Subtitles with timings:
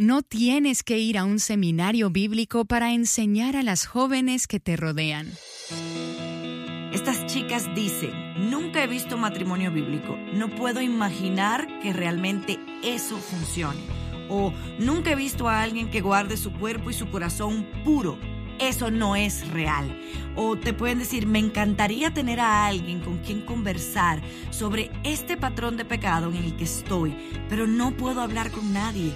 [0.00, 4.76] No tienes que ir a un seminario bíblico para enseñar a las jóvenes que te
[4.76, 5.26] rodean.
[6.92, 8.12] Estas chicas dicen,
[8.48, 13.80] nunca he visto matrimonio bíblico, no puedo imaginar que realmente eso funcione.
[14.28, 18.20] O nunca he visto a alguien que guarde su cuerpo y su corazón puro.
[18.60, 20.00] Eso no es real.
[20.36, 25.76] O te pueden decir, me encantaría tener a alguien con quien conversar sobre este patrón
[25.76, 27.16] de pecado en el que estoy,
[27.48, 29.12] pero no puedo hablar con nadie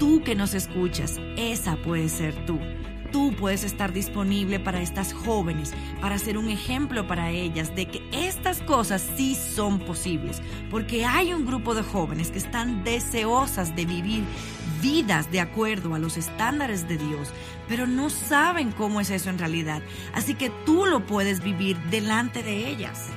[0.00, 2.58] tú que nos escuchas, esa puede ser tú.
[3.12, 8.02] Tú puedes estar disponible para estas jóvenes, para ser un ejemplo para ellas de que
[8.12, 13.84] estas cosas sí son posibles, porque hay un grupo de jóvenes que están deseosas de
[13.84, 14.24] vivir
[14.80, 17.28] vidas de acuerdo a los estándares de Dios,
[17.68, 19.82] pero no saben cómo es eso en realidad.
[20.14, 23.08] Así que tú lo puedes vivir delante de ellas.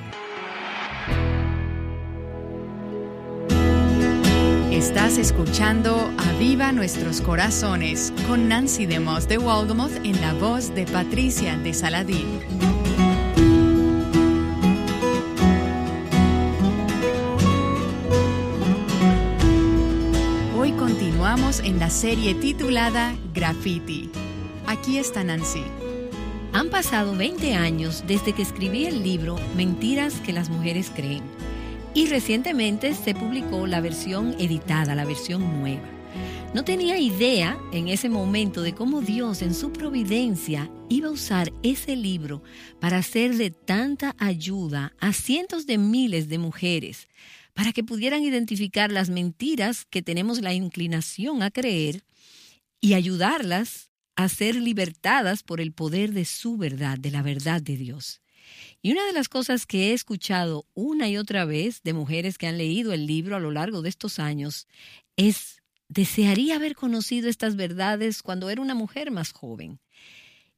[4.74, 11.56] Estás escuchando Aviva Nuestros Corazones con Nancy DeMoss de Waldemoth en la voz de Patricia
[11.56, 12.40] de Saladín.
[20.58, 24.10] Hoy continuamos en la serie titulada Graffiti.
[24.66, 25.62] Aquí está Nancy.
[26.52, 31.22] Han pasado 20 años desde que escribí el libro Mentiras que las mujeres creen
[31.94, 35.88] y recientemente se publicó la versión editada, la versión nueva.
[36.52, 41.52] No tenía idea en ese momento de cómo Dios en su providencia iba a usar
[41.62, 42.42] ese libro
[42.80, 47.08] para hacer de tanta ayuda a cientos de miles de mujeres,
[47.54, 52.04] para que pudieran identificar las mentiras que tenemos la inclinación a creer
[52.80, 57.76] y ayudarlas a ser libertadas por el poder de su verdad, de la verdad de
[57.76, 58.20] Dios.
[58.84, 62.46] Y una de las cosas que he escuchado una y otra vez de mujeres que
[62.46, 64.68] han leído el libro a lo largo de estos años
[65.16, 69.80] es, desearía haber conocido estas verdades cuando era una mujer más joven.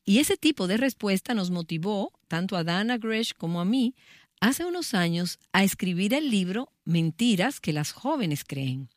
[0.05, 3.95] Y ese tipo de respuesta nos motivó, tanto a Dana Gresh como a mí,
[4.41, 8.89] hace unos años a escribir el libro Mentiras que las jóvenes creen.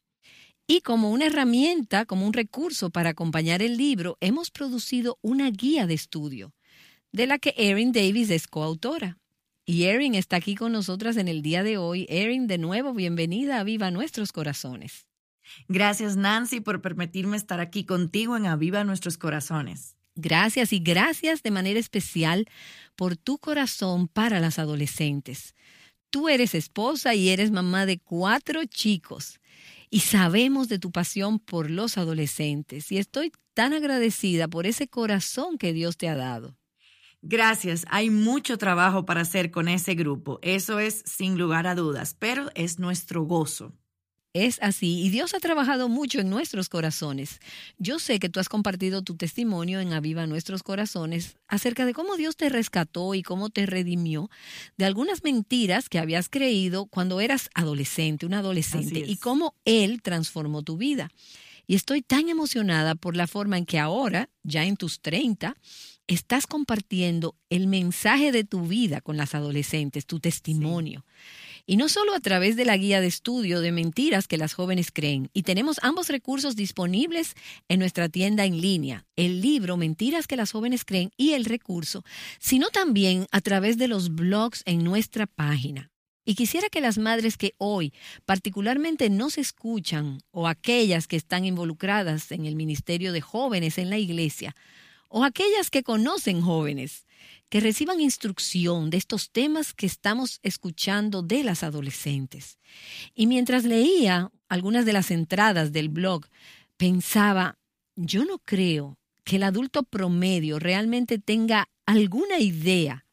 [0.65, 5.85] Y como una herramienta, como un recurso para acompañar el libro, hemos producido una guía
[5.85, 6.51] de estudio
[7.11, 9.18] de la que Erin Davis es coautora.
[9.69, 12.07] Y Erin está aquí con nosotras en el día de hoy.
[12.09, 15.05] Erin, de nuevo, bienvenida a Viva Nuestros Corazones.
[15.67, 19.95] Gracias, Nancy, por permitirme estar aquí contigo en Aviva Nuestros Corazones.
[20.15, 22.47] Gracias y gracias de manera especial
[22.95, 25.53] por tu corazón para las adolescentes.
[26.09, 29.39] Tú eres esposa y eres mamá de cuatro chicos
[29.91, 35.59] y sabemos de tu pasión por los adolescentes y estoy tan agradecida por ese corazón
[35.59, 36.58] que Dios te ha dado.
[37.21, 42.15] Gracias, hay mucho trabajo para hacer con ese grupo, eso es sin lugar a dudas,
[42.17, 43.73] pero es nuestro gozo.
[44.33, 47.39] Es así, y Dios ha trabajado mucho en nuestros corazones.
[47.79, 52.15] Yo sé que tú has compartido tu testimonio en Aviva Nuestros Corazones acerca de cómo
[52.15, 54.29] Dios te rescató y cómo te redimió
[54.77, 60.61] de algunas mentiras que habías creído cuando eras adolescente, un adolescente, y cómo Él transformó
[60.61, 61.09] tu vida.
[61.65, 65.55] Y estoy tan emocionada por la forma en que ahora, ya en tus 30,
[66.09, 71.05] estás compartiendo el mensaje de tu vida con las adolescentes, tu testimonio.
[71.67, 74.89] Y no solo a través de la guía de estudio de mentiras que las jóvenes
[74.91, 75.29] creen.
[75.33, 77.35] Y tenemos ambos recursos disponibles
[77.67, 82.03] en nuestra tienda en línea, el libro Mentiras que las jóvenes creen y el recurso,
[82.39, 85.91] sino también a través de los blogs en nuestra página.
[86.25, 87.93] Y quisiera que las madres que hoy
[88.25, 93.99] particularmente nos escuchan o aquellas que están involucradas en el ministerio de jóvenes en la
[93.99, 94.55] iglesia,
[95.09, 97.05] o aquellas que conocen jóvenes,
[97.49, 102.59] que reciban instrucción de estos temas que estamos escuchando de las adolescentes.
[103.15, 106.27] Y mientras leía algunas de las entradas del blog,
[106.77, 107.57] pensaba,
[107.95, 113.05] yo no creo que el adulto promedio realmente tenga alguna idea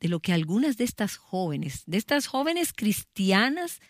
[0.00, 3.80] de lo que algunas de estas jóvenes, de estas jóvenes cristianas,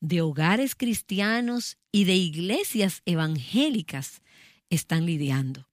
[0.00, 4.22] de hogares cristianos y de iglesias evangélicas,
[4.70, 5.68] están lidiando.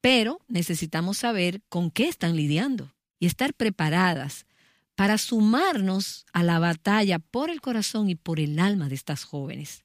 [0.00, 4.46] Pero necesitamos saber con qué están lidiando y estar preparadas
[4.94, 9.84] para sumarnos a la batalla por el corazón y por el alma de estas jóvenes.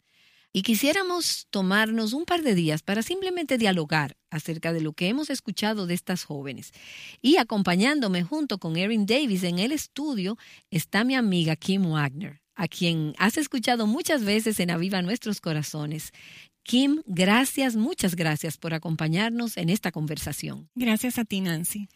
[0.56, 5.32] Y quisiéramos tomarnos un par de días para simplemente dialogar acerca de lo que hemos
[5.32, 6.74] escuchado de estas jóvenes.
[7.24, 10.38] Y acompañándome junto con Erin Davis en el estudio
[10.70, 16.12] está mi amiga Kim Wagner, a quien has escuchado muchas veces en Aviva Nuestros Corazones.
[16.64, 20.70] Kim, gracias, muchas gracias por acompañarnos en esta conversación.
[20.76, 21.90] Gracias a ti, Nancy.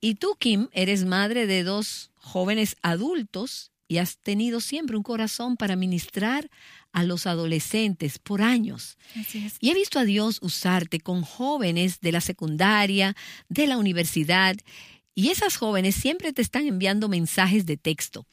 [0.00, 5.56] Y tú, Kim, eres madre de dos jóvenes adultos y has tenido siempre un corazón
[5.56, 6.50] para ministrar
[6.92, 8.98] a los adolescentes por años.
[9.60, 13.14] Y he visto a Dios usarte con jóvenes de la secundaria,
[13.48, 14.56] de la universidad,
[15.14, 18.26] y esas jóvenes siempre te están enviando mensajes de texto.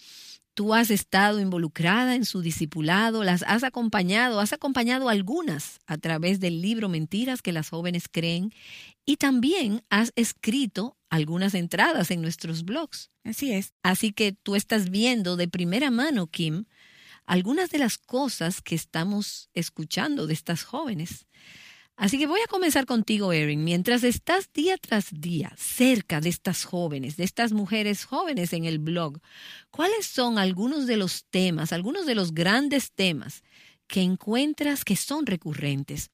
[0.54, 6.40] Tú has estado involucrada en su discipulado, las has acompañado, has acompañado algunas a través
[6.40, 8.54] del libro Mentiras que las jóvenes creen
[9.06, 13.10] y también has escrito algunas entradas en nuestros blogs.
[13.24, 13.74] Así es.
[13.84, 16.66] Así que tú estás viendo de primera mano, Kim,
[17.26, 21.28] algunas de las cosas que estamos escuchando de estas jóvenes.
[22.00, 23.66] Así que voy a comenzar contigo, Erin.
[23.66, 28.80] Mientras estás día tras día cerca de estas jóvenes, de estas mujeres jóvenes en el
[28.80, 29.20] blog,
[29.70, 33.44] ¿cuáles son algunos de los temas, algunos de los grandes temas
[33.86, 36.10] que encuentras que son recurrentes?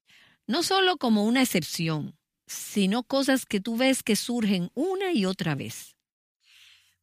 [0.48, 2.18] No solo como una excepción,
[2.48, 5.96] sino cosas que tú ves que surgen una y otra vez.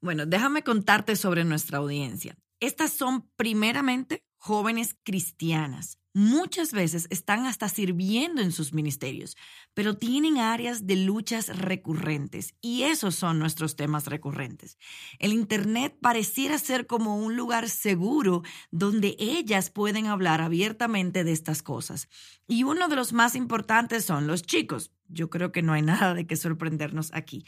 [0.01, 2.35] Bueno, déjame contarte sobre nuestra audiencia.
[2.59, 9.37] Estas son primeramente jóvenes cristianas, muchas veces están hasta sirviendo en sus ministerios,
[9.75, 14.79] pero tienen áreas de luchas recurrentes y esos son nuestros temas recurrentes.
[15.19, 21.63] El Internet pareciera ser como un lugar seguro donde ellas pueden hablar abiertamente de estas
[21.63, 22.09] cosas.
[22.47, 24.93] Y uno de los más importantes son los chicos.
[25.09, 27.45] Yo creo que no hay nada de qué sorprendernos aquí.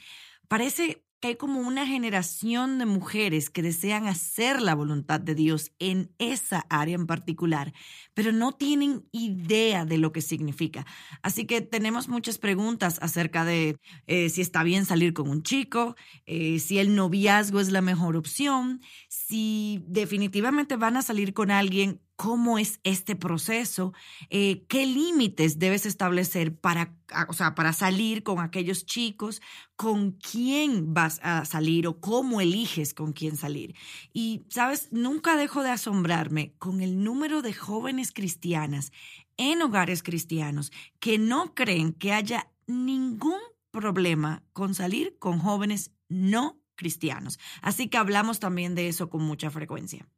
[0.48, 5.72] Parece que hay como una generación de mujeres que desean hacer la voluntad de Dios
[5.78, 7.72] en esa área en particular,
[8.12, 10.84] pero no tienen idea de lo que significa.
[11.22, 15.96] Así que tenemos muchas preguntas acerca de eh, si está bien salir con un chico,
[16.26, 22.02] eh, si el noviazgo es la mejor opción, si definitivamente van a salir con alguien
[22.16, 23.92] cómo es este proceso,
[24.30, 26.96] eh, qué límites debes establecer para,
[27.28, 29.42] o sea, para salir con aquellos chicos,
[29.76, 33.74] con quién vas a salir o cómo eliges con quién salir.
[34.12, 38.92] Y, sabes, nunca dejo de asombrarme con el número de jóvenes cristianas
[39.36, 43.40] en hogares cristianos que no creen que haya ningún
[43.70, 47.38] problema con salir con jóvenes no cristianos.
[47.60, 50.08] Así que hablamos también de eso con mucha frecuencia.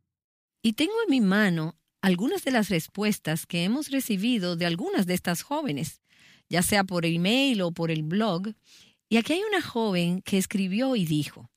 [0.62, 5.14] Y tengo en mi mano algunas de las respuestas que hemos recibido de algunas de
[5.14, 6.02] estas jóvenes,
[6.48, 8.52] ya sea por email o por el blog.
[9.08, 11.50] Y aquí hay una joven que escribió y dijo,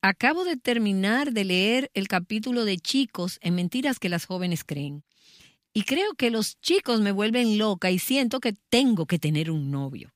[0.00, 5.04] Acabo de terminar de leer el capítulo de chicos en mentiras que las jóvenes creen.
[5.74, 9.70] Y creo que los chicos me vuelven loca y siento que tengo que tener un
[9.70, 10.14] novio.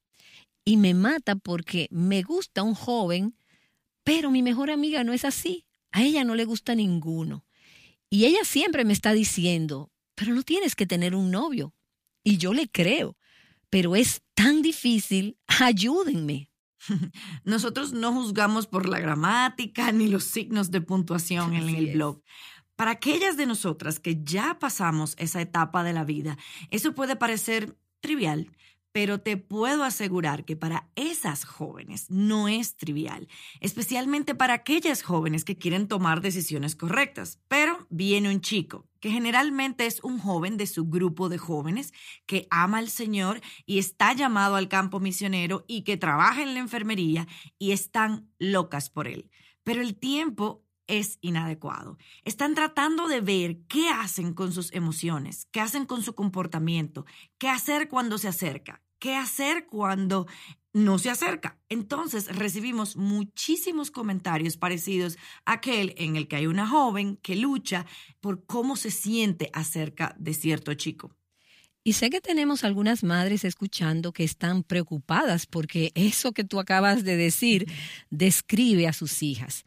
[0.64, 3.36] Y me mata porque me gusta un joven,
[4.04, 5.66] pero mi mejor amiga no es así.
[5.92, 7.43] A ella no le gusta ninguno.
[8.14, 11.74] Y ella siempre me está diciendo, pero no tienes que tener un novio.
[12.22, 13.16] Y yo le creo,
[13.70, 16.48] pero es tan difícil, ayúdenme.
[17.44, 22.22] Nosotros no juzgamos por la gramática ni los signos de puntuación en el blog.
[22.76, 26.38] Para aquellas de nosotras que ya pasamos esa etapa de la vida,
[26.70, 28.48] eso puede parecer trivial,
[28.92, 33.26] pero te puedo asegurar que para esas jóvenes no es trivial,
[33.58, 37.40] especialmente para aquellas jóvenes que quieren tomar decisiones correctas.
[37.48, 41.92] Pero viene un chico, que generalmente es un joven de su grupo de jóvenes
[42.26, 46.60] que ama al Señor y está llamado al campo misionero y que trabaja en la
[46.60, 47.26] enfermería
[47.58, 49.30] y están locas por él.
[49.62, 51.98] Pero el tiempo es inadecuado.
[52.24, 57.06] Están tratando de ver qué hacen con sus emociones, qué hacen con su comportamiento,
[57.38, 60.26] qué hacer cuando se acerca, qué hacer cuando
[60.74, 61.56] no se acerca.
[61.70, 65.16] Entonces recibimos muchísimos comentarios parecidos
[65.46, 67.86] a aquel en el que hay una joven que lucha
[68.20, 71.14] por cómo se siente acerca de cierto chico.
[71.84, 77.04] Y sé que tenemos algunas madres escuchando que están preocupadas porque eso que tú acabas
[77.04, 77.70] de decir
[78.10, 79.64] describe a sus hijas.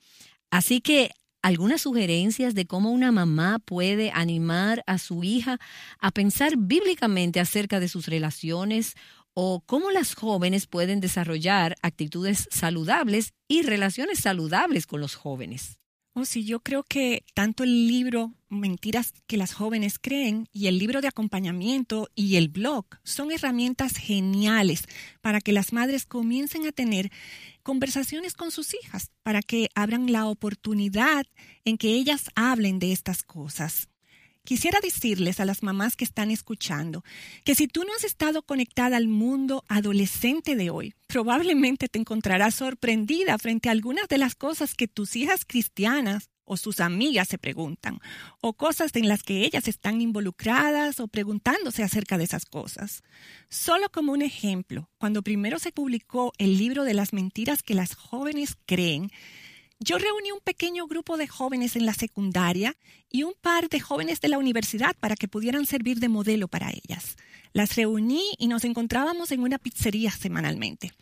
[0.50, 1.12] Así que
[1.44, 5.60] algunas sugerencias de cómo una mamá puede animar a su hija
[6.00, 8.96] a pensar bíblicamente acerca de sus relaciones
[9.40, 15.78] o cómo las jóvenes pueden desarrollar actitudes saludables y relaciones saludables con los jóvenes.
[16.14, 20.80] Oh, sí, yo creo que tanto el libro Mentiras que las jóvenes creen y el
[20.80, 24.86] libro de acompañamiento y el blog son herramientas geniales
[25.22, 27.12] para que las madres comiencen a tener
[27.62, 31.28] conversaciones con sus hijas, para que abran la oportunidad
[31.64, 33.88] en que ellas hablen de estas cosas.
[34.48, 37.04] Quisiera decirles a las mamás que están escuchando
[37.44, 42.56] que si tú no has estado conectada al mundo adolescente de hoy, probablemente te encontrarás
[42.56, 47.38] sorprendida frente a algunas de las cosas que tus hijas cristianas o sus amigas se
[47.38, 48.00] preguntan,
[48.40, 53.04] o cosas en las que ellas están involucradas o preguntándose acerca de esas cosas.
[53.50, 57.96] Solo como un ejemplo, cuando primero se publicó el libro de las mentiras que las
[57.96, 59.12] jóvenes creen,
[59.80, 62.76] yo reuní un pequeño grupo de jóvenes en la secundaria
[63.10, 66.72] y un par de jóvenes de la universidad para que pudieran servir de modelo para
[66.72, 67.16] ellas.
[67.54, 70.94] Las reuní y nos encontrábamos en una pizzería semanalmente.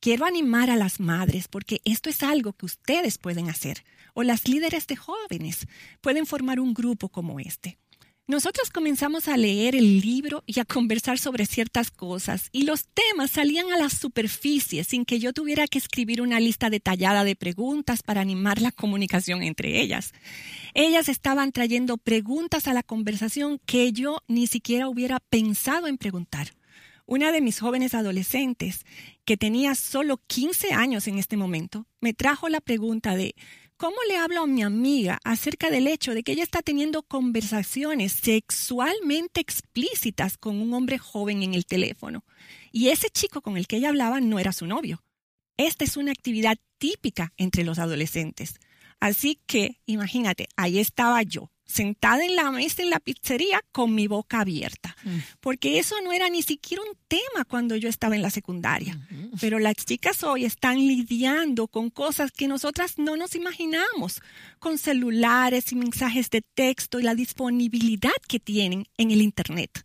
[0.00, 4.48] Quiero animar a las madres porque esto es algo que ustedes pueden hacer o las
[4.48, 5.66] líderes de jóvenes
[6.00, 7.78] pueden formar un grupo como este.
[8.26, 13.30] Nosotros comenzamos a leer el libro y a conversar sobre ciertas cosas y los temas
[13.30, 18.02] salían a la superficie sin que yo tuviera que escribir una lista detallada de preguntas
[18.02, 20.14] para animar la comunicación entre ellas.
[20.72, 26.54] Ellas estaban trayendo preguntas a la conversación que yo ni siquiera hubiera pensado en preguntar.
[27.04, 28.86] Una de mis jóvenes adolescentes,
[29.26, 33.34] que tenía solo 15 años en este momento, me trajo la pregunta de
[33.84, 38.14] ¿Cómo le hablo a mi amiga acerca del hecho de que ella está teniendo conversaciones
[38.14, 42.24] sexualmente explícitas con un hombre joven en el teléfono?
[42.72, 45.04] Y ese chico con el que ella hablaba no era su novio.
[45.58, 48.54] Esta es una actividad típica entre los adolescentes.
[49.00, 54.06] Así que, imagínate, ahí estaba yo, sentada en la mesa en la pizzería con mi
[54.06, 55.18] boca abierta, mm.
[55.40, 58.98] porque eso no era ni siquiera un tema cuando yo estaba en la secundaria.
[59.40, 64.20] Pero las chicas hoy están lidiando con cosas que nosotras no nos imaginamos,
[64.58, 69.84] con celulares y mensajes de texto y la disponibilidad que tienen en el Internet.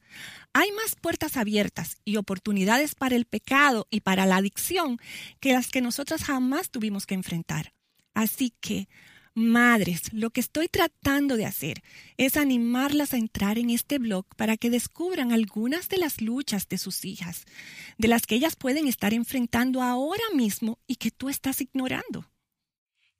[0.53, 4.97] Hay más puertas abiertas y oportunidades para el pecado y para la adicción
[5.39, 7.73] que las que nosotras jamás tuvimos que enfrentar.
[8.13, 8.89] Así que
[9.39, 11.81] Madres, lo que estoy tratando de hacer
[12.17, 16.77] es animarlas a entrar en este blog para que descubran algunas de las luchas de
[16.77, 17.45] sus hijas,
[17.97, 22.25] de las que ellas pueden estar enfrentando ahora mismo y que tú estás ignorando.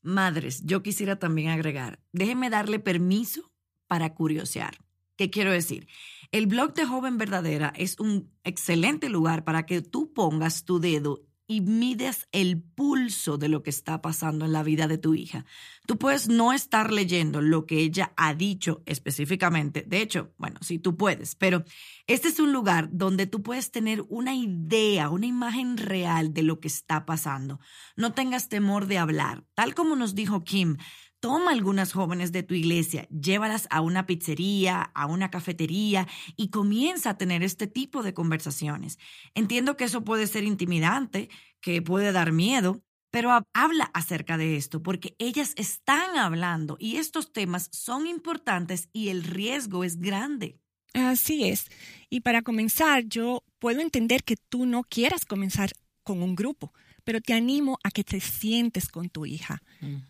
[0.02, 3.50] Madres, yo quisiera también agregar, déjenme darle permiso
[3.88, 4.78] para curiosear.
[5.16, 5.88] ¿Qué quiero decir?
[6.34, 11.29] El blog de Joven Verdadera es un excelente lugar para que tú pongas tu dedo
[11.50, 15.46] y mides el pulso de lo que está pasando en la vida de tu hija.
[15.88, 19.84] Tú puedes no estar leyendo lo que ella ha dicho específicamente.
[19.88, 21.64] De hecho, bueno, sí, tú puedes, pero
[22.06, 26.60] este es un lugar donde tú puedes tener una idea, una imagen real de lo
[26.60, 27.60] que está pasando.
[27.96, 29.44] No tengas temor de hablar.
[29.56, 30.78] Tal como nos dijo Kim,
[31.22, 36.08] Toma algunas jóvenes de tu iglesia, llévalas a una pizzería, a una cafetería
[36.38, 39.00] y comienza a tener este tipo de conversaciones.
[39.36, 44.82] Entiendo que eso puede ser intimidante, que puede dar miedo, pero habla acerca de esto
[44.82, 50.58] porque ellas están hablando y estos temas son importantes y el riesgo es grande.
[50.94, 51.66] Así es.
[52.10, 55.72] Y para comenzar, yo puedo entender que tú no quieras comenzar
[56.04, 56.72] con un grupo
[57.04, 59.62] pero te animo a que te sientes con tu hija.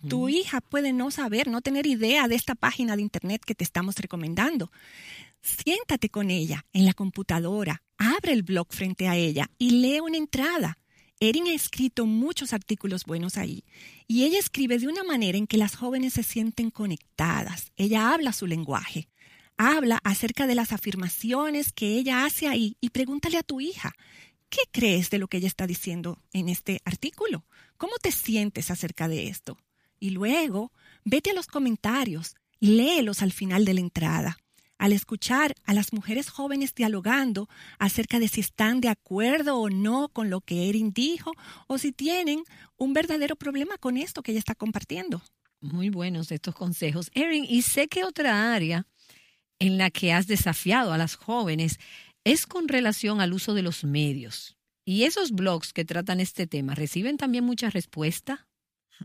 [0.07, 3.63] Tu hija puede no saber, no tener idea de esta página de internet que te
[3.63, 4.71] estamos recomendando.
[5.41, 10.17] Siéntate con ella en la computadora, abre el blog frente a ella y lee una
[10.17, 10.77] entrada.
[11.21, 13.65] Erin ha escrito muchos artículos buenos ahí
[14.07, 17.71] y ella escribe de una manera en que las jóvenes se sienten conectadas.
[17.75, 19.09] Ella habla su lenguaje.
[19.57, 23.91] Habla acerca de las afirmaciones que ella hace ahí y pregúntale a tu hija,
[24.49, 27.45] ¿Qué crees de lo que ella está diciendo en este artículo?
[27.77, 29.57] ¿Cómo te sientes acerca de esto?
[29.99, 30.71] Y luego,
[31.03, 34.37] vete a los comentarios, léelos al final de la entrada.
[34.79, 40.09] Al escuchar a las mujeres jóvenes dialogando acerca de si están de acuerdo o no
[40.09, 41.33] con lo que Erin dijo
[41.67, 42.43] o si tienen
[42.77, 45.21] un verdadero problema con esto que ella está compartiendo.
[45.59, 47.11] Muy buenos estos consejos.
[47.13, 48.87] Erin, y sé que otra área
[49.59, 51.77] en la que has desafiado a las jóvenes
[52.23, 54.57] es con relación al uso de los medios.
[54.85, 58.48] ¿Y esos blogs que tratan este tema reciben también mucha respuesta?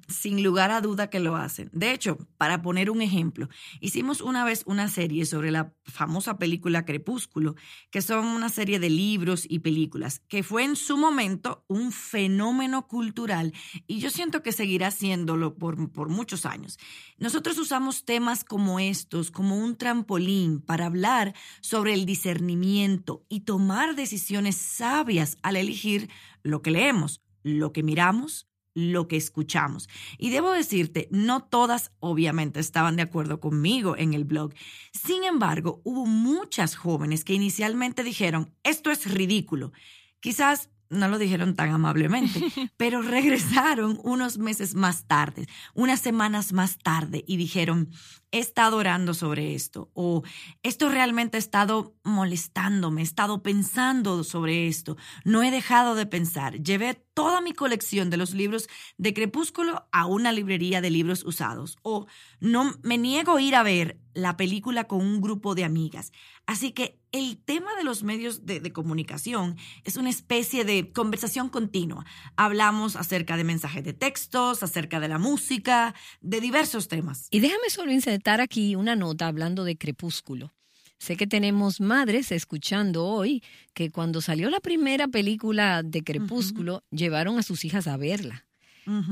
[0.08, 1.70] Sin lugar a duda que lo hacen.
[1.72, 3.48] De hecho, para poner un ejemplo,
[3.80, 7.54] hicimos una vez una serie sobre la famosa película Crepúsculo,
[7.90, 12.86] que son una serie de libros y películas, que fue en su momento un fenómeno
[12.86, 13.52] cultural
[13.86, 16.78] y yo siento que seguirá siéndolo por, por muchos años.
[17.18, 23.94] Nosotros usamos temas como estos como un trampolín para hablar sobre el discernimiento y tomar
[23.94, 26.08] decisiones sabias al elegir
[26.42, 29.88] lo que leemos, lo que miramos, lo que escuchamos.
[30.18, 34.52] Y debo decirte, no todas obviamente estaban de acuerdo conmigo en el blog.
[34.92, 39.72] Sin embargo, hubo muchas jóvenes que inicialmente dijeron, esto es ridículo.
[40.20, 42.40] Quizás no lo dijeron tan amablemente,
[42.76, 47.90] pero regresaron unos meses más tarde, unas semanas más tarde y dijeron,
[48.34, 50.24] he estado orando sobre esto o
[50.64, 56.60] esto realmente ha estado molestándome, he estado pensando sobre esto, no he dejado de pensar,
[56.60, 61.78] llevé toda mi colección de los libros de Crepúsculo a una librería de libros usados
[61.82, 62.06] o
[62.40, 66.12] no me niego a ir a ver la película con un grupo de amigas.
[66.46, 72.04] Así que el tema de los medios de, comunicación es una especie de conversación continua.
[72.36, 77.28] Hablamos acerca de mensajes de textos, acerca de la música, de diversos temas.
[77.30, 77.92] Y déjame solo
[78.32, 80.52] aquí una nota hablando de Crepúsculo.
[80.98, 83.42] Sé que tenemos madres escuchando hoy
[83.74, 88.46] que cuando salió la primera película de Crepúsculo llevaron a sus hijas a verla.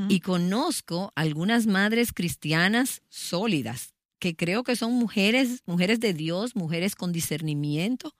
[0.08, 6.94] Y conozco algunas madres cristianas sólidas, que creo que son mujeres, mujeres de Dios, mujeres
[6.94, 8.14] con discernimiento,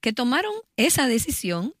[0.00, 1.74] que tomaron esa decisión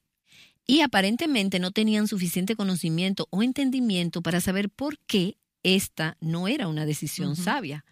[0.66, 6.68] y aparentemente no tenían suficiente conocimiento o entendimiento para saber por qué esta no era
[6.68, 7.84] una decisión sabia.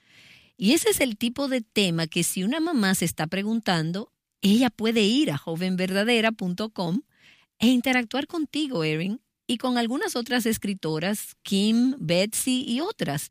[0.60, 4.12] Y ese es el tipo de tema que si una mamá se está preguntando,
[4.42, 7.02] ella puede ir a jovenverdadera.com
[7.60, 13.30] e interactuar contigo, Erin, y con algunas otras escritoras, Kim, Betsy y otras,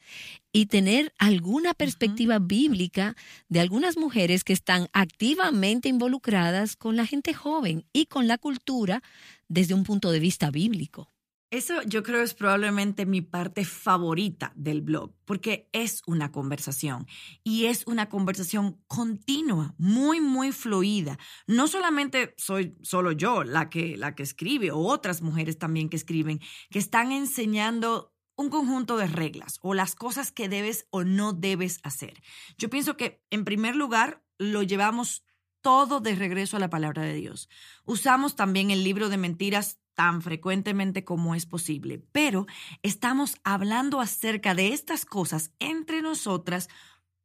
[0.53, 3.15] y tener alguna perspectiva bíblica
[3.50, 9.03] de algunas mujeres que están activamente involucradas con la gente joven y con la cultura
[9.50, 11.12] desde un punto de vista bíblico.
[11.50, 17.08] Eso yo creo es probablemente mi parte favorita del blog, porque es una conversación
[17.42, 21.18] y es una conversación continua, muy, muy fluida.
[21.46, 25.96] No solamente soy solo yo la que, la que escribe o otras mujeres también que
[25.96, 31.32] escriben, que están enseñando un conjunto de reglas o las cosas que debes o no
[31.32, 32.22] debes hacer.
[32.58, 35.24] Yo pienso que en primer lugar lo llevamos
[35.62, 37.48] todo de regreso a la palabra de Dios.
[37.86, 42.46] Usamos también el libro de mentiras tan frecuentemente como es posible, pero
[42.84, 46.70] estamos hablando acerca de estas cosas entre nosotras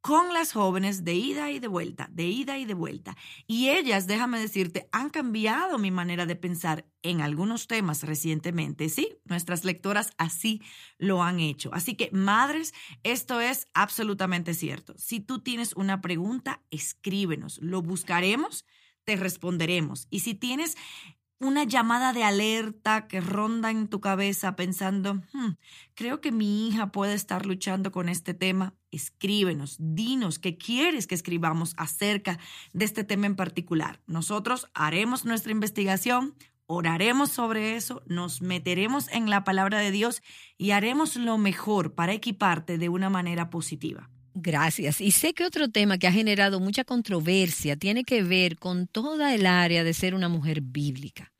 [0.01, 3.15] con las jóvenes de ida y de vuelta, de ida y de vuelta.
[3.45, 8.89] Y ellas, déjame decirte, han cambiado mi manera de pensar en algunos temas recientemente.
[8.89, 10.59] Sí, nuestras lectoras así
[10.97, 11.69] lo han hecho.
[11.73, 14.95] Así que, madres, esto es absolutamente cierto.
[14.97, 18.65] Si tú tienes una pregunta, escríbenos, lo buscaremos,
[19.03, 20.07] te responderemos.
[20.09, 20.75] Y si tienes
[21.43, 25.57] una llamada de alerta que ronda en tu cabeza pensando, hmm,
[25.93, 31.15] creo que mi hija puede estar luchando con este tema, escríbenos, dinos qué quieres que
[31.15, 32.39] escribamos acerca
[32.73, 34.01] de este tema en particular.
[34.07, 36.35] Nosotros haremos nuestra investigación,
[36.65, 40.21] oraremos sobre eso, nos meteremos en la palabra de Dios
[40.57, 44.09] y haremos lo mejor para equiparte de una manera positiva.
[44.35, 44.99] Gracias.
[44.99, 49.35] Y sé que otro tema que ha generado mucha controversia tiene que ver con toda
[49.35, 51.32] el área de ser una mujer bíblica.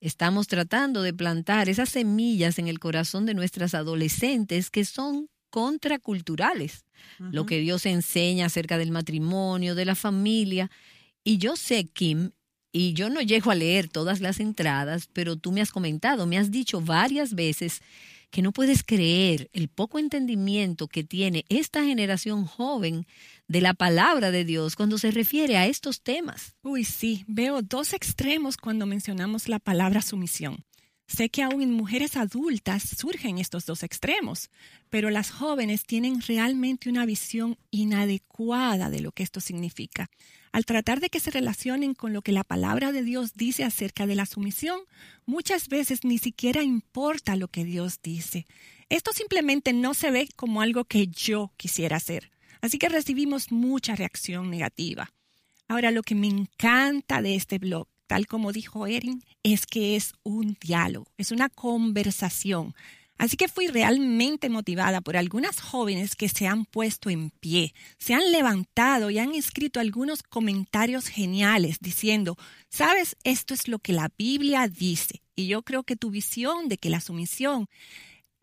[0.00, 6.84] Estamos tratando de plantar esas semillas en el corazón de nuestras adolescentes que son contraculturales.
[7.18, 10.70] Lo que Dios enseña acerca del matrimonio, de la familia.
[11.22, 12.32] Y yo sé, Kim,
[12.72, 16.38] y yo no llego a leer todas las entradas, pero tú me has comentado, me
[16.38, 17.82] has dicho varias veces
[18.32, 23.06] que no puedes creer el poco entendimiento que tiene esta generación joven
[23.48, 26.54] de la palabra de Dios cuando se refiere a estos temas.
[26.62, 30.64] Uy, sí, veo dos extremos cuando mencionamos la palabra sumisión.
[31.06, 34.48] Sé que aún en mujeres adultas surgen estos dos extremos,
[34.88, 40.08] pero las jóvenes tienen realmente una visión inadecuada de lo que esto significa.
[40.50, 44.06] Al tratar de que se relacionen con lo que la palabra de Dios dice acerca
[44.06, 44.80] de la sumisión,
[45.26, 48.46] muchas veces ni siquiera importa lo que Dios dice.
[48.88, 52.30] Esto simplemente no se ve como algo que yo quisiera hacer.
[52.64, 55.12] Así que recibimos mucha reacción negativa.
[55.68, 60.14] Ahora, lo que me encanta de este blog, tal como dijo Erin, es que es
[60.22, 62.74] un diálogo, es una conversación.
[63.18, 68.14] Así que fui realmente motivada por algunas jóvenes que se han puesto en pie, se
[68.14, 72.38] han levantado y han escrito algunos comentarios geniales diciendo,
[72.70, 75.20] sabes, esto es lo que la Biblia dice.
[75.36, 77.68] Y yo creo que tu visión de que la sumisión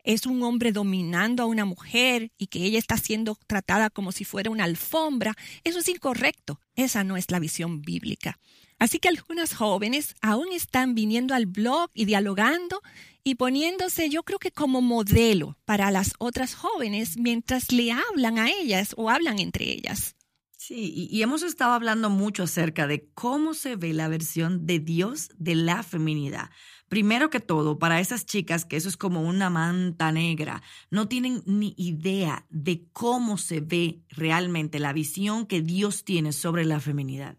[0.04, 4.24] es un hombre dominando a una mujer y que ella está siendo tratada como si
[4.24, 5.34] fuera una alfombra,
[5.64, 6.60] eso es incorrecto.
[6.74, 8.38] Esa no es la visión bíblica.
[8.78, 12.80] Así que algunas jóvenes aún están viniendo al blog y dialogando
[13.22, 18.50] y poniéndose yo creo que como modelo para las otras jóvenes mientras le hablan a
[18.50, 20.16] ellas o hablan entre ellas.
[20.64, 25.30] Sí, y, hemos estado hablando mucho acerca de cómo se ve la versión de Dios
[25.36, 26.50] de la feminidad.
[26.92, 31.42] Primero que todo, para esas chicas que eso es como una manta negra, no tienen
[31.46, 37.38] ni idea de cómo se ve realmente la visión que Dios tiene sobre la feminidad.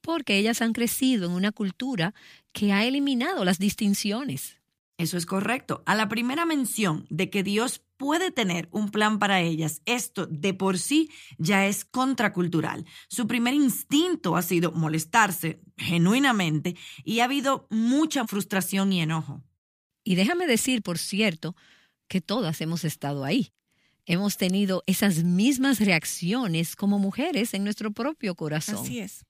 [0.00, 2.14] Porque ellas han crecido en una cultura
[2.54, 4.56] que ha eliminado las distinciones.
[4.96, 5.82] Eso es correcto.
[5.86, 10.54] A la primera mención de que Dios puede tener un plan para ellas, esto de
[10.54, 12.84] por sí ya es contracultural.
[13.08, 19.42] Su primer instinto ha sido molestarse genuinamente y ha habido mucha frustración y enojo.
[20.04, 21.56] Y déjame decir, por cierto,
[22.06, 23.52] que todas hemos estado ahí.
[24.06, 28.76] Hemos tenido esas mismas reacciones como mujeres en nuestro propio corazón.
[28.76, 29.24] Así es.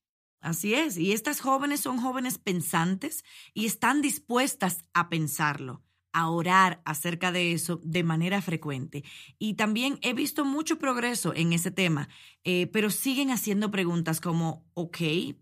[0.44, 6.82] Así es, y estas jóvenes son jóvenes pensantes y están dispuestas a pensarlo a orar
[6.84, 9.04] acerca de eso de manera frecuente.
[9.38, 12.10] Y también he visto mucho progreso en ese tema,
[12.44, 14.98] eh, pero siguen haciendo preguntas como, ok,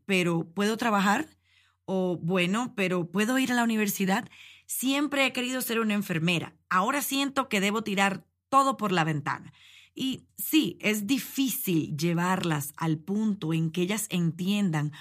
[0.06, 1.36] pero ¿puedo trabajar?
[1.84, 4.28] O bueno, pero ¿puedo ir a la universidad?
[4.66, 6.54] Siempre he querido ser una enfermera.
[6.70, 9.52] Ahora siento que debo tirar todo por la ventana.
[9.94, 14.92] Y sí, es difícil llevarlas al punto en que ellas entiendan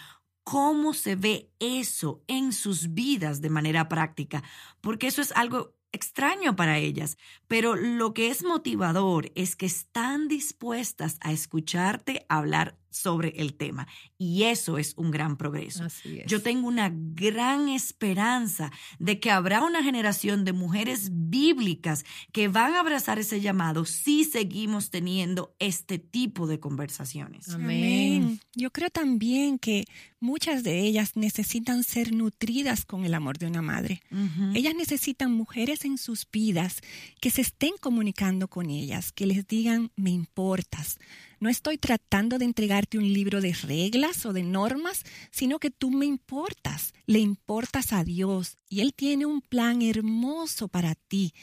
[0.43, 4.43] cómo se ve eso en sus vidas de manera práctica,
[4.81, 10.27] porque eso es algo extraño para ellas, pero lo que es motivador es que están
[10.27, 13.87] dispuestas a escucharte hablar sobre el tema.
[14.17, 15.87] Y eso es un gran progreso.
[16.27, 22.75] Yo tengo una gran esperanza de que habrá una generación de mujeres bíblicas que van
[22.75, 27.49] a abrazar ese llamado si seguimos teniendo este tipo de conversaciones.
[27.49, 28.39] Amén.
[28.53, 29.85] Yo creo también que
[30.19, 34.01] muchas de ellas necesitan ser nutridas con el amor de una madre.
[34.53, 36.81] Ellas necesitan mujeres en sus vidas
[37.21, 40.97] que se estén comunicando con ellas, que les digan, me importas
[41.41, 45.89] no estoy tratando de entregarte un libro de reglas o de normas, sino que tú
[45.89, 51.33] me importas, le importas a Dios y Él tiene un plan hermoso para ti.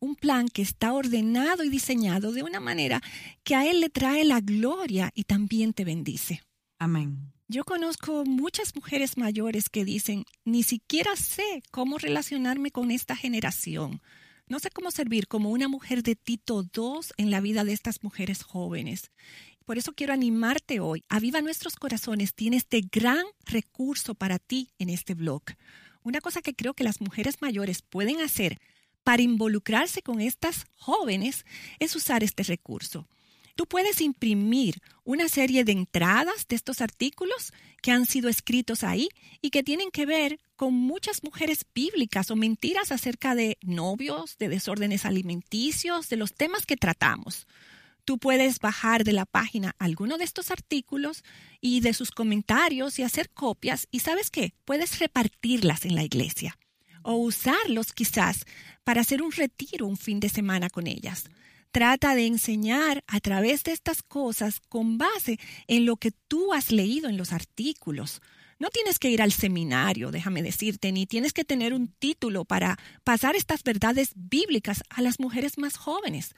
[0.00, 3.00] Un plan que está ordenado y diseñado de una manera
[3.44, 6.42] que a Él le trae la gloria y también te bendice.
[6.80, 7.32] Amén.
[7.46, 14.02] Yo conozco muchas mujeres mayores que dicen, ni siquiera sé cómo relacionarme con esta generación.
[14.48, 18.04] No sé cómo servir como una mujer de Tito II en la vida de estas
[18.04, 19.10] mujeres jóvenes.
[19.64, 21.02] Por eso quiero animarte hoy.
[21.08, 25.42] Aviva Nuestros Corazones tiene este gran recurso para ti en este blog.
[26.04, 28.60] Una cosa que creo que las mujeres mayores pueden hacer
[29.02, 31.44] para involucrarse con estas jóvenes
[31.80, 33.08] es usar este recurso.
[33.56, 39.08] Tú puedes imprimir una serie de entradas de estos artículos que han sido escritos ahí
[39.40, 44.50] y que tienen que ver con muchas mujeres bíblicas o mentiras acerca de novios, de
[44.50, 47.46] desórdenes alimenticios, de los temas que tratamos.
[48.04, 51.24] Tú puedes bajar de la página alguno de estos artículos
[51.62, 56.58] y de sus comentarios y hacer copias y sabes qué, puedes repartirlas en la iglesia
[57.02, 58.44] o usarlos quizás
[58.84, 61.24] para hacer un retiro un fin de semana con ellas
[61.70, 66.72] trata de enseñar a través de estas cosas con base en lo que tú has
[66.72, 68.20] leído en los artículos.
[68.58, 72.78] No tienes que ir al seminario, déjame decirte, ni tienes que tener un título para
[73.04, 76.34] pasar estas verdades bíblicas a las mujeres más jóvenes.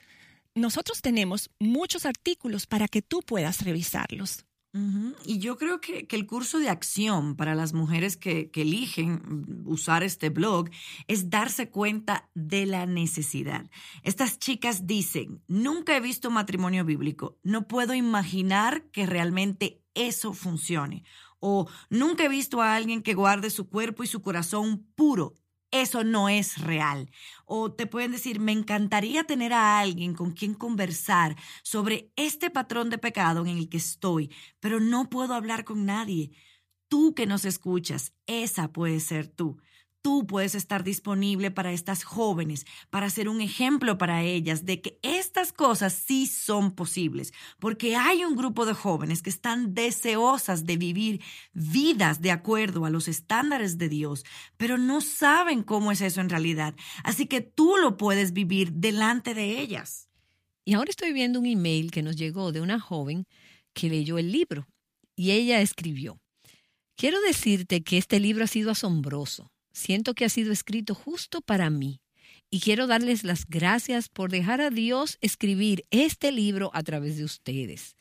[0.53, 4.45] Nosotros tenemos muchos artículos para que tú puedas revisarlos.
[4.71, 10.03] Y yo creo que, el curso de acción para las mujeres que, que, eligen usar
[10.03, 10.69] este blog
[11.07, 13.69] es darse cuenta de la necesidad.
[14.03, 21.03] Estas chicas dicen, nunca he visto matrimonio bíblico, no puedo imaginar que realmente eso funcione.
[21.39, 25.39] O nunca he visto a alguien que guarde su cuerpo y su corazón puro
[25.71, 27.09] eso no es real.
[27.45, 32.89] O te pueden decir, me encantaría tener a alguien con quien conversar sobre este patrón
[32.89, 36.31] de pecado en el que estoy, pero no puedo hablar con nadie.
[36.87, 39.59] Tú que nos escuchas, esa puede ser tú
[40.01, 44.99] tú puedes estar disponible para estas jóvenes, para ser un ejemplo para ellas de que
[45.01, 50.77] estas cosas sí son posibles, porque hay un grupo de jóvenes que están deseosas de
[50.77, 51.21] vivir
[51.53, 54.25] vidas de acuerdo a los estándares de Dios,
[54.57, 56.75] pero no saben cómo es eso en realidad.
[57.03, 60.09] Así que tú lo puedes vivir delante de ellas.
[60.65, 63.25] Y ahora estoy viendo un email que nos llegó de una joven
[63.73, 64.67] que leyó el libro
[65.15, 66.19] y ella escribió,
[66.95, 71.69] quiero decirte que este libro ha sido asombroso Siento que ha sido escrito justo para
[71.69, 72.01] mí
[72.51, 77.23] y quiero darles las gracias por dejar a Dios escribir este libro a través de
[77.23, 77.95] ustedes.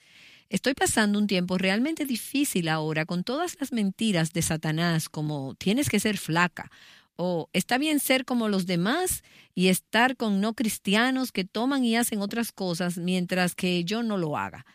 [0.49, 5.89] Estoy pasando un tiempo realmente difícil ahora con todas las mentiras de Satanás como tienes
[5.89, 6.69] que ser flaca
[7.15, 9.23] o está bien ser como los demás
[9.55, 14.19] y estar con no cristianos que toman y hacen otras cosas mientras que yo no
[14.19, 14.67] lo haga.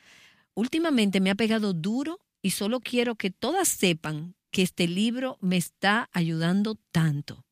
[0.54, 5.58] Últimamente me ha pegado duro y solo quiero que todas sepan que este libro me
[5.58, 7.44] está ayudando tanto.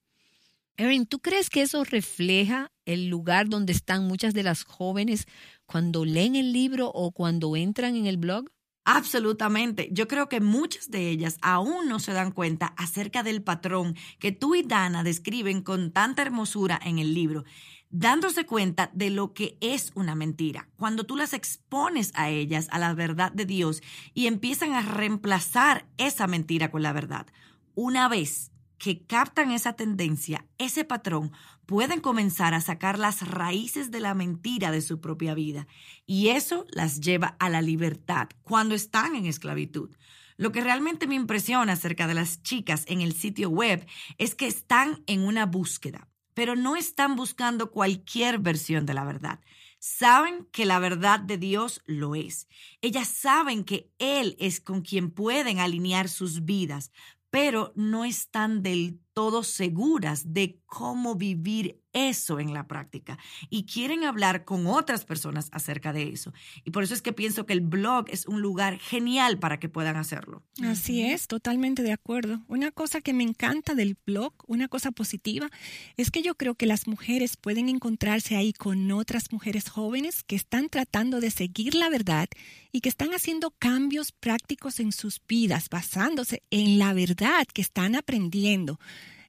[0.78, 5.28] Erin, ¿tú crees que eso refleja el lugar donde están muchas de las jóvenes
[5.66, 8.46] cuando leen el libro o cuando entran en el blog?
[8.86, 9.90] Absolutamente.
[9.92, 14.32] Yo creo que muchas de ellas aún no se dan cuenta acerca del patrón que
[14.32, 17.44] tú y Dana describen con tanta hermosura en el libro
[17.92, 20.70] dándose cuenta de lo que es una mentira.
[20.78, 23.82] Cuando tú las expones a ellas a la verdad de Dios
[24.14, 27.28] y empiezan a reemplazar esa mentira con la verdad.
[27.76, 31.32] Una vez que captan esa tendencia, ese patrón,
[31.68, 35.68] pueden comenzar a sacar las raíces de la mentira de su propia vida.
[36.08, 39.96] Y eso las lleva a la libertad cuando están en esclavitud.
[40.38, 43.86] Lo que realmente me impresiona acerca de las chicas en el sitio web
[44.18, 46.08] es que están en una búsqueda,
[46.42, 49.42] pero no están buscando cualquier versión de la verdad.
[49.78, 52.48] Saben que la verdad de Dios lo es.
[52.82, 56.92] Ellas saben que Él es con quien pueden alinear sus vidas,
[57.30, 63.18] pero no están del todo seguras de cómo vivir eso en la práctica
[63.50, 66.34] y quieren hablar con otras personas acerca de eso.
[66.64, 69.70] Y por eso es que pienso que el blog es un lugar genial para que
[69.70, 70.44] puedan hacerlo.
[70.64, 72.42] Así es, totalmente de acuerdo.
[72.48, 75.50] Una cosa que me encanta del blog, una cosa positiva,
[75.98, 80.36] es que yo creo que las mujeres pueden encontrarse ahí con otras mujeres jóvenes que
[80.36, 82.30] están tratando de seguir la verdad
[82.72, 87.96] y que están haciendo cambios prácticos en sus vidas basándose en la verdad que están
[87.96, 88.80] aprendiendo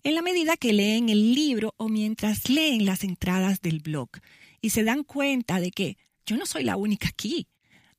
[0.04, 4.08] en la medida que leen el libro o mientras leen las entradas del blog
[4.60, 7.48] y se dan cuenta de que yo no soy la única aquí.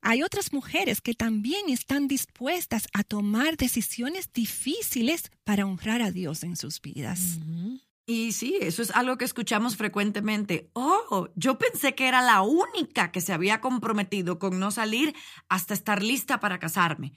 [0.02, 6.44] Hay otras mujeres que también están dispuestas a tomar decisiones difíciles para honrar a Dios
[6.44, 7.40] en sus vidas.
[8.06, 10.70] Y sí, eso es algo que escuchamos frecuentemente.
[10.74, 15.16] Oh, yo pensé que era la única que se había comprometido con no salir
[15.48, 17.14] hasta estar lista para casarme.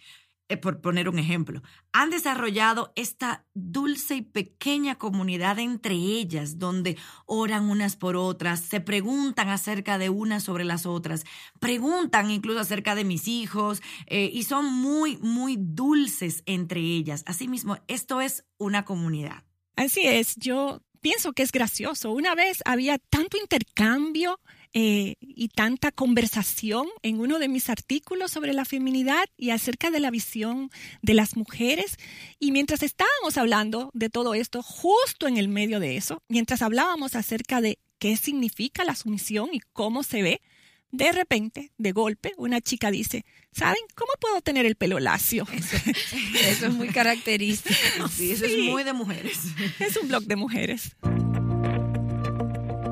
[0.48, 1.60] Eh, por poner un ejemplo,
[1.92, 8.80] han desarrollado esta dulce y pequeña comunidad entre ellas, donde oran unas por otras, se
[8.80, 11.24] preguntan acerca de unas sobre las otras,
[11.58, 17.24] preguntan incluso acerca de mis hijos, eh, y son muy, muy dulces entre ellas.
[17.26, 19.42] Asimismo, esto es una comunidad.
[19.74, 22.12] Así es, yo pienso que es gracioso.
[22.12, 24.38] Una vez había tanto intercambio
[24.78, 30.00] eh, y tanta conversación en uno de mis artículos sobre la feminidad y acerca de
[30.00, 31.96] la visión de las mujeres.
[32.38, 37.16] Y mientras estábamos hablando de todo esto, justo en el medio de eso, mientras hablábamos
[37.16, 40.42] acerca de qué significa la sumisión y cómo se ve,
[40.90, 45.46] de repente, de golpe, una chica dice, ¿saben cómo puedo tener el pelo lacio?
[45.54, 48.08] Eso, es muy característico.
[48.14, 49.38] Sí, eso es muy de mujeres.
[49.80, 50.94] Es un blog de mujeres.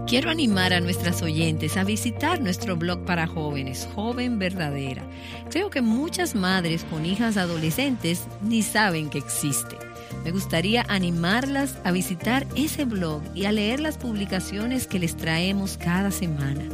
[0.07, 5.03] Quiero animar a nuestras oyentes a visitar nuestro blog para jóvenes, Joven Verdadera.
[5.51, 9.79] Creo que muchas madres con hijas adolescentes ni saben que existe.
[10.23, 15.79] Me gustaría animarlas a visitar ese blog y a leer las publicaciones que les traemos
[15.79, 16.64] cada semana.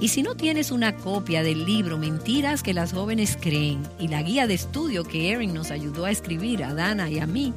[0.00, 4.22] Y si no tienes una copia del libro Mentiras que las jóvenes creen y la
[4.22, 7.52] guía de estudio que Erin nos ayudó a escribir a Dana y a mí,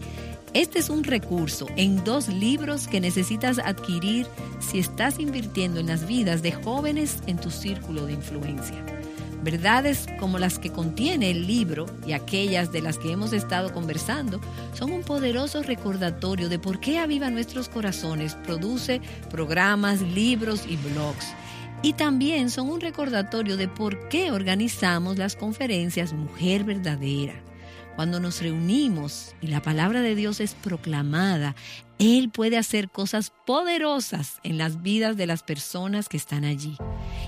[0.53, 4.27] este es un recurso en dos libros que necesitas adquirir
[4.59, 8.83] si estás invirtiendo en las vidas de jóvenes en tu círculo de influencia.
[9.43, 14.41] Verdades como las que contiene el libro y aquellas de las que hemos estado conversando
[14.73, 21.33] son un poderoso recordatorio de por qué Aviva Nuestros Corazones produce programas, libros y blogs.
[21.81, 27.41] Y también son un recordatorio de por qué organizamos las conferencias Mujer Verdadera
[27.95, 31.55] cuando nos reunimos y la palabra de Dios es proclamada,
[31.99, 36.77] Él puede hacer cosas poderosas en las vidas de las personas que están allí.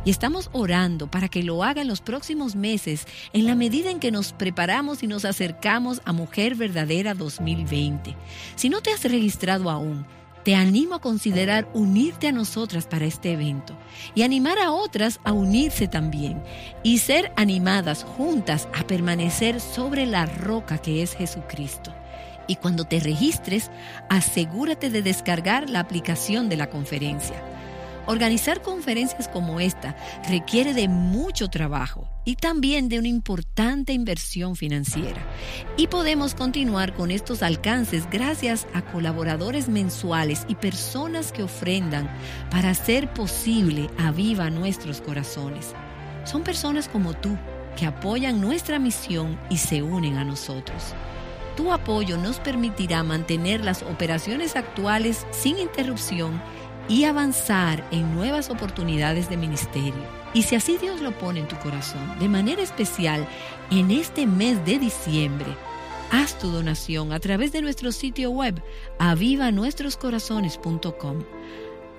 [0.05, 3.99] Y estamos orando para que lo haga en los próximos meses, en la medida en
[3.99, 8.15] que nos preparamos y nos acercamos a Mujer Verdadera 2020.
[8.55, 10.05] Si no te has registrado aún,
[10.43, 13.77] te animo a considerar unirte a nosotras para este evento
[14.13, 16.43] y animar a otras a unirse también
[16.83, 21.93] y ser animadas juntas a permanecer sobre la roca que es Jesucristo.
[22.47, 23.71] Y cuando te registres,
[24.09, 27.52] asegúrate de descargar la aplicación de la conferencia.
[28.05, 29.95] Organizar conferencias como esta
[30.27, 35.21] requiere de mucho trabajo y también de una importante inversión financiera.
[35.77, 42.09] Y podemos continuar con estos alcances gracias a colaboradores mensuales y personas que ofrendan
[42.51, 45.73] para hacer posible a viva nuestros corazones.
[46.25, 47.37] Son personas como tú
[47.77, 50.93] que apoyan nuestra misión y se unen a nosotros.
[51.55, 56.41] Tu apoyo nos permitirá mantener las operaciones actuales sin interrupción
[56.89, 60.23] y avanzar en nuevas oportunidades de ministerio.
[60.33, 63.25] Y si así Dios lo pone en tu corazón, de manera especial
[63.71, 65.55] en este mes de diciembre,
[66.11, 68.59] haz tu donación a través de nuestro sitio web
[68.99, 71.23] avivanuestroscorazones.com.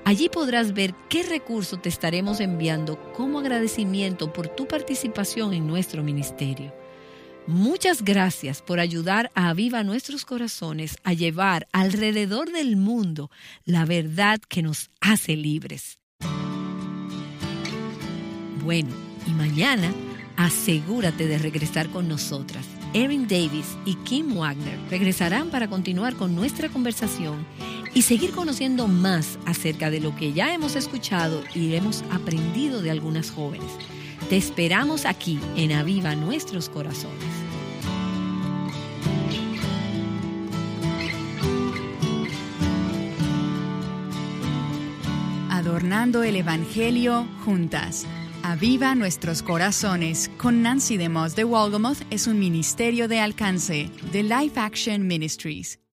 [0.04, 6.02] Allí podrás ver qué recurso te estaremos enviando como agradecimiento por tu participación en nuestro
[6.02, 6.83] ministerio.
[7.46, 13.30] Muchas gracias por ayudar a Aviva Nuestros Corazones a llevar alrededor del mundo
[13.66, 15.98] la verdad que nos hace libres.
[18.62, 18.88] Bueno,
[19.26, 19.92] y mañana
[20.38, 22.64] asegúrate de regresar con nosotras.
[22.94, 27.46] Erin Davis y Kim Wagner regresarán para continuar con nuestra conversación
[27.92, 32.90] y seguir conociendo más acerca de lo que ya hemos escuchado y hemos aprendido de
[32.90, 33.70] algunas jóvenes.
[34.28, 37.22] Te esperamos aquí en Aviva Nuestros Corazones.
[45.50, 48.06] Adornando el Evangelio juntas.
[48.42, 54.58] Aviva Nuestros Corazones con Nancy DeMoss de Walgamoth es un ministerio de alcance de Life
[54.58, 55.83] Action Ministries.